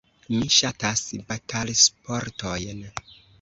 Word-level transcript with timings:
Mi 0.35 0.39
ŝatas 0.53 1.03
batalsportojn. 1.33 2.83